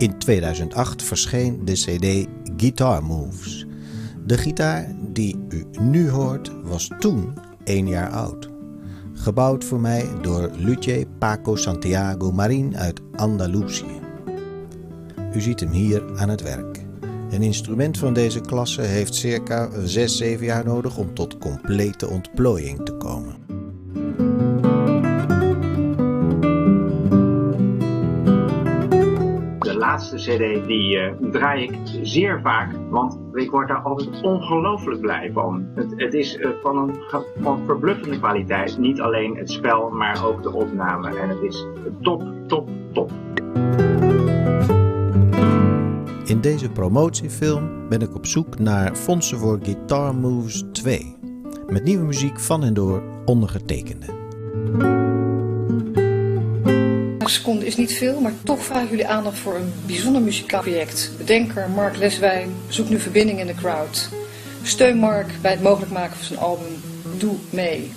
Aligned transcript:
In 0.00 0.18
2008 0.18 1.02
verscheen 1.02 1.64
de 1.64 1.72
CD 1.72 2.28
Guitar 2.56 3.04
Moves. 3.04 3.66
De 4.26 4.38
gitaar 4.38 4.94
die 5.12 5.38
u 5.48 5.66
nu 5.80 6.10
hoort 6.10 6.52
was 6.62 6.90
toen 6.98 7.34
één 7.64 7.88
jaar 7.88 8.10
oud. 8.10 8.50
Gebouwd 9.14 9.64
voor 9.64 9.80
mij 9.80 10.06
door 10.22 10.50
Luce 10.56 11.06
Paco 11.18 11.56
Santiago 11.56 12.32
Marin 12.32 12.76
uit 12.76 13.00
Andalusië. 13.16 14.00
U 15.34 15.40
ziet 15.40 15.60
hem 15.60 15.70
hier 15.70 16.02
aan 16.16 16.28
het 16.28 16.42
werk. 16.42 16.84
Een 17.30 17.42
instrument 17.42 17.98
van 17.98 18.14
deze 18.14 18.40
klasse 18.40 18.82
heeft 18.82 19.14
circa 19.14 19.68
6-7 20.38 20.40
jaar 20.40 20.64
nodig 20.64 20.96
om 20.96 21.14
tot 21.14 21.38
complete 21.38 22.08
ontplooiing 22.08 22.84
te 22.84 22.92
komen. 22.92 23.39
Laatste 30.00 30.16
CD 30.16 30.66
die 30.66 30.98
eh, 30.98 31.12
draai 31.30 31.62
ik 31.62 31.78
zeer 32.02 32.40
vaak, 32.42 32.72
want 32.90 33.18
ik 33.32 33.50
word 33.50 33.68
daar 33.68 33.82
altijd 33.82 34.22
ongelooflijk 34.22 35.00
blij 35.00 35.30
van. 35.32 35.66
Het, 35.74 35.92
het 35.96 36.14
is 36.14 36.36
eh, 36.36 36.50
van 36.62 36.76
een 36.76 36.94
van 37.40 37.62
verbluffende 37.66 38.18
kwaliteit. 38.18 38.78
Niet 38.78 39.00
alleen 39.00 39.36
het 39.36 39.50
spel, 39.50 39.90
maar 39.90 40.26
ook 40.26 40.42
de 40.42 40.52
opname. 40.52 41.18
En 41.18 41.28
het 41.28 41.40
is 41.40 41.66
top, 42.00 42.22
top, 42.46 42.68
top. 42.92 43.10
In 46.24 46.40
deze 46.40 46.70
promotiefilm 46.70 47.88
ben 47.88 48.00
ik 48.00 48.14
op 48.14 48.26
zoek 48.26 48.58
naar 48.58 48.94
fondsen 48.94 49.38
voor 49.38 49.58
Guitar 49.62 50.14
Moves 50.14 50.64
2. 50.72 51.16
Met 51.66 51.84
nieuwe 51.84 52.04
muziek 52.04 52.40
van 52.40 52.62
en 52.64 52.74
door 52.74 53.02
ondergetekende. 53.24 54.06
Een 57.30 57.36
seconde 57.36 57.66
is 57.66 57.76
niet 57.76 57.92
veel, 57.92 58.20
maar 58.20 58.32
toch 58.44 58.64
vragen 58.64 58.88
jullie 58.88 59.06
aandacht 59.06 59.38
voor 59.38 59.54
een 59.54 59.72
bijzonder 59.86 60.22
muzikaal 60.22 60.60
project. 60.60 61.10
Bedenker 61.18 61.68
Mark 61.68 61.96
Leswijn 61.96 62.54
zoekt 62.68 62.90
nu 62.90 62.98
verbinding 62.98 63.38
in 63.38 63.46
de 63.46 63.54
crowd. 63.54 64.08
Steun 64.62 64.96
Mark 64.96 65.32
bij 65.40 65.50
het 65.50 65.62
mogelijk 65.62 65.92
maken 65.92 66.16
van 66.16 66.26
zijn 66.26 66.38
album 66.38 66.80
Doe 67.18 67.36
mee. 67.50 67.92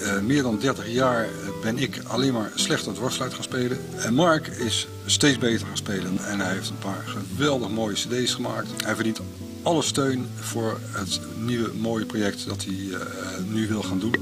Eh, 0.00 0.20
meer 0.20 0.42
dan 0.42 0.58
30 0.58 0.88
jaar 0.88 1.24
eh, 1.24 1.30
ben 1.62 1.78
ik 1.78 2.00
alleen 2.06 2.32
maar 2.32 2.52
slecht 2.54 2.86
het 2.86 2.98
worstluit 2.98 3.34
gaan 3.34 3.42
spelen. 3.42 3.78
En 3.96 4.14
Mark 4.14 4.46
is 4.46 4.86
steeds 5.06 5.38
beter 5.38 5.66
gaan 5.66 5.76
spelen. 5.76 6.18
En 6.18 6.40
hij 6.40 6.52
heeft 6.52 6.68
een 6.68 6.78
paar 6.78 7.04
geweldig 7.06 7.70
mooie 7.70 7.94
cd's 7.94 8.34
gemaakt. 8.34 8.84
Hij 8.84 8.94
verdient 8.94 9.20
alle 9.62 9.82
steun 9.82 10.26
voor 10.40 10.80
het 10.92 11.20
nieuwe 11.38 11.70
mooie 11.74 12.06
project 12.06 12.46
dat 12.48 12.64
hij 12.64 12.98
eh, 12.98 13.06
nu 13.48 13.68
wil 13.68 13.82
gaan 13.82 13.98
doen. 13.98 14.12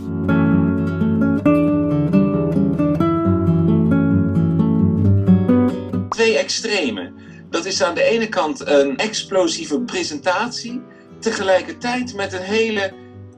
twee 6.09 6.39
extremen. 6.39 7.15
Dat 7.51 7.65
is 7.65 7.83
aan 7.83 7.95
de 7.95 8.03
ene 8.03 8.29
kant 8.29 8.67
een 8.67 8.97
explosieve 8.97 9.81
presentatie, 9.81 10.83
tegelijkertijd 11.21 12.15
met 12.15 12.33
een 12.33 12.43
hele 12.43 12.93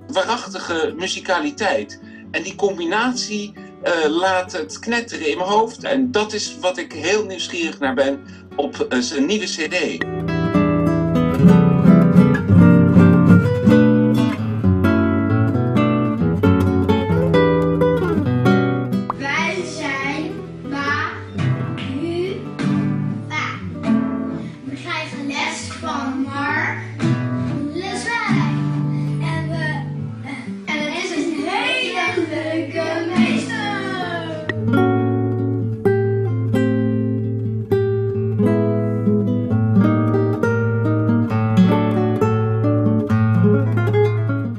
waarachtige 0.07 0.95
muzikaliteit. 0.97 2.01
En 2.35 2.43
die 2.43 2.55
combinatie 2.55 3.53
eh, 3.83 3.93
laat 4.09 4.53
het 4.53 4.79
knetteren 4.79 5.29
in 5.29 5.37
mijn 5.37 5.49
hoofd. 5.49 5.85
En 5.85 6.11
dat 6.11 6.33
is 6.33 6.57
wat 6.61 6.79
ik 6.79 6.93
heel 6.93 7.25
nieuwsgierig 7.25 7.79
naar 7.79 7.95
ben 7.95 8.25
op 8.57 8.81
eh, 8.81 8.99
zijn 8.99 9.27
nieuwe 9.27 9.45
CD. 9.45 10.05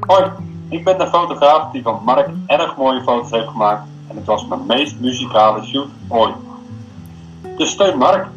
Hoi, 0.08 0.32
ik 0.70 0.84
ben 0.84 0.98
de 0.98 1.08
fotograaf 1.08 1.72
die 1.72 1.82
van 1.82 2.02
Mark 2.04 2.30
erg 2.48 2.78
mooie 2.78 3.02
foto's 3.02 3.32
heeft 3.32 3.48
gemaakt 3.48 3.82
en 4.10 4.16
het 4.16 4.26
was 4.26 4.48
mijn 4.48 4.66
meest 4.66 5.00
muzikale 5.00 5.64
shoot 5.64 5.88
ooit. 6.08 6.36
Dus 7.58 7.70
steun 7.70 7.98
Mark. 7.98 8.28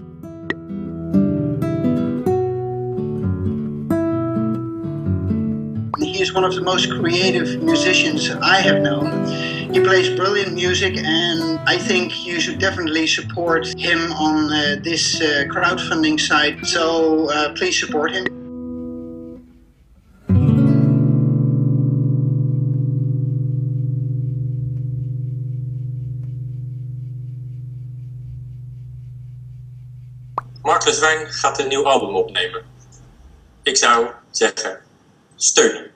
He 5.99 6.21
is 6.21 6.33
one 6.33 6.47
of 6.47 6.55
the 6.55 6.62
most 6.62 6.89
creative 6.89 7.59
musicians 7.62 8.31
I 8.31 8.62
have 8.62 8.81
known. 8.81 9.27
He 9.73 9.81
plays 9.81 10.15
brilliant 10.15 10.55
music, 10.55 10.97
and 10.97 11.61
I 11.69 11.78
think 11.78 12.12
you 12.12 12.41
should 12.41 12.59
definitely 12.59 13.07
support 13.07 13.67
him 13.77 14.12
on 14.12 14.53
uh, 14.53 14.83
this 14.83 15.21
uh, 15.21 15.45
crowdfunding 15.49 16.19
site. 16.19 16.67
So 16.67 17.28
uh, 17.28 17.53
please 17.53 17.78
support 17.78 18.12
him. 18.12 18.47
Mark 30.69 30.84
Leswijn 30.84 31.33
gaat 31.33 31.59
een 31.59 31.69
nieuw 31.69 31.87
album 31.87 32.15
opnemen. 32.15 32.65
Ik 33.62 33.77
zou 33.77 34.11
zeggen, 34.31 34.81
steun 35.37 35.75
hem. 35.75 35.91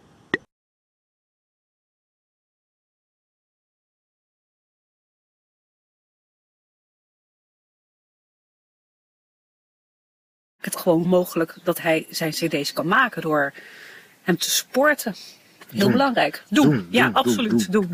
het 10.61 10.77
gewoon 10.77 11.07
mogelijk 11.07 11.55
dat 11.63 11.81
hij 11.81 12.07
zijn 12.11 12.31
cd's 12.31 12.73
kan 12.73 12.87
maken 12.87 13.23
door 13.23 13.53
hem 14.23 14.39
te 14.39 14.51
supporten. 14.51 15.15
Heel 15.69 15.91
belangrijk. 15.91 16.43
Doen. 16.49 16.89
ja, 16.91 17.11
absoluut. 17.13 17.73
doen. 17.73 17.91